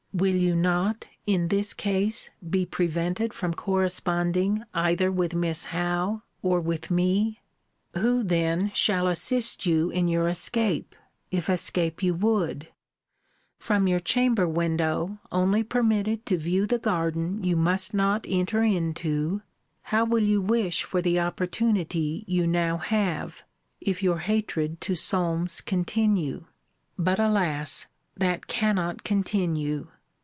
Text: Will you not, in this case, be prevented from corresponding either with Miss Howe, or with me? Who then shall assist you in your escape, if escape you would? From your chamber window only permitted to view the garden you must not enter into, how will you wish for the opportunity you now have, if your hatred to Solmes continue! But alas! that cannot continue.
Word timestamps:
Will 0.13 0.35
you 0.35 0.57
not, 0.57 1.07
in 1.25 1.47
this 1.47 1.73
case, 1.73 2.31
be 2.47 2.65
prevented 2.65 3.33
from 3.33 3.53
corresponding 3.53 4.61
either 4.73 5.09
with 5.09 5.33
Miss 5.33 5.63
Howe, 5.63 6.23
or 6.41 6.59
with 6.59 6.91
me? 6.91 7.39
Who 7.93 8.21
then 8.21 8.71
shall 8.75 9.07
assist 9.07 9.65
you 9.65 9.89
in 9.89 10.09
your 10.09 10.27
escape, 10.27 10.95
if 11.31 11.49
escape 11.49 12.03
you 12.03 12.13
would? 12.15 12.67
From 13.57 13.87
your 13.87 14.01
chamber 14.01 14.45
window 14.49 15.19
only 15.31 15.63
permitted 15.63 16.25
to 16.25 16.37
view 16.37 16.65
the 16.65 16.77
garden 16.77 17.41
you 17.45 17.55
must 17.55 17.93
not 17.93 18.25
enter 18.27 18.63
into, 18.63 19.41
how 19.83 20.03
will 20.03 20.23
you 20.23 20.41
wish 20.41 20.83
for 20.83 21.01
the 21.01 21.21
opportunity 21.21 22.25
you 22.27 22.45
now 22.45 22.75
have, 22.75 23.43
if 23.79 24.03
your 24.03 24.19
hatred 24.19 24.81
to 24.81 24.93
Solmes 24.93 25.61
continue! 25.61 26.43
But 26.99 27.17
alas! 27.17 27.87
that 28.17 28.47
cannot 28.47 29.05
continue. 29.05 29.87